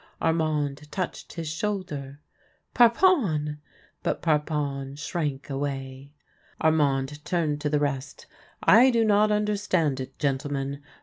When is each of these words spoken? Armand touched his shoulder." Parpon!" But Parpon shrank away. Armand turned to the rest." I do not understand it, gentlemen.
Armand 0.19 0.87
touched 0.91 1.33
his 1.33 1.47
shoulder." 1.47 2.19
Parpon!" 2.75 3.59
But 4.01 4.23
Parpon 4.23 4.95
shrank 4.95 5.47
away. 5.47 6.11
Armand 6.59 7.23
turned 7.23 7.61
to 7.61 7.69
the 7.69 7.79
rest." 7.79 8.25
I 8.79 8.89
do 8.89 9.05
not 9.05 9.31
understand 9.31 9.99
it, 9.99 10.17
gentlemen. 10.17 10.81